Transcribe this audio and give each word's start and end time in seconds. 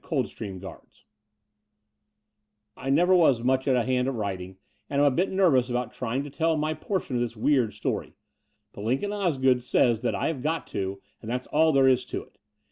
Coldstream 0.03 0.57
Guards 0.57 1.05
I 2.75 2.89
never 2.89 3.13
was 3.13 3.43
much 3.43 3.67
of 3.67 3.75
a 3.75 3.83
hand 3.83 4.07
at 4.07 4.15
writing, 4.15 4.57
and 4.89 4.99
am 4.99 5.05
a 5.05 5.15
bit 5.15 5.29
nervous 5.29 5.69
about 5.69 5.93
trjdng 5.93 6.23
to 6.23 6.31
tell 6.31 6.57
my 6.57 6.73
portion 6.73 7.17
of 7.17 7.21
this 7.21 7.37
weird 7.37 7.71
story: 7.75 8.15
but 8.73 8.83
Lincoln 8.83 9.13
Osgood 9.13 9.61
says 9.61 9.99
that 9.99 10.15
I 10.15 10.25
have 10.29 10.41
got 10.41 10.65
to, 10.69 10.99
and 11.21 11.29
that's 11.29 11.45
all 11.45 11.71
there 11.71 11.87
is 11.87 12.03
to 12.05 12.23
it. 12.23 12.39